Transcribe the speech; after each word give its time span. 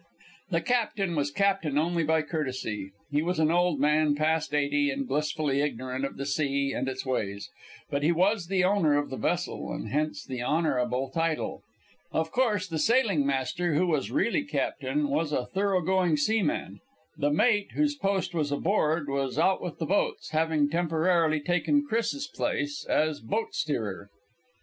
The 0.49 0.61
captain 0.61 1.15
was 1.15 1.29
captain 1.29 1.77
only 1.77 2.03
by 2.03 2.23
courtesy. 2.23 2.91
He 3.11 3.21
was 3.21 3.37
an 3.37 3.51
old 3.51 3.79
man, 3.79 4.15
past 4.15 4.51
eighty, 4.51 4.89
and 4.89 5.07
blissfully 5.07 5.61
ignorant 5.61 6.05
of 6.05 6.17
the 6.17 6.25
sea 6.25 6.73
and 6.73 6.89
its 6.89 7.05
ways; 7.05 7.51
but 7.91 8.01
he 8.01 8.11
was 8.11 8.47
the 8.47 8.63
owner 8.63 8.97
of 8.97 9.11
the 9.11 9.15
vessel, 9.17 9.71
and 9.71 9.89
hence 9.89 10.25
the 10.25 10.41
honorable 10.41 11.11
title. 11.11 11.61
Of 12.11 12.31
course 12.31 12.67
the 12.67 12.79
sailing 12.79 13.27
master, 13.27 13.75
who 13.75 13.85
was 13.85 14.09
really 14.09 14.43
captain, 14.43 15.07
was 15.07 15.31
a 15.31 15.45
thorough 15.45 15.81
going 15.81 16.17
seaman. 16.17 16.79
The 17.19 17.29
mate, 17.29 17.73
whose 17.75 17.93
post 17.95 18.33
was 18.33 18.51
aboard, 18.51 19.07
was 19.07 19.37
out 19.37 19.61
with 19.61 19.77
the 19.77 19.85
boats, 19.85 20.31
having 20.31 20.67
temporarily 20.67 21.39
taken 21.41 21.85
Chris's 21.87 22.25
place 22.25 22.87
as 22.89 23.21
boat 23.21 23.53
steerer. 23.53 24.09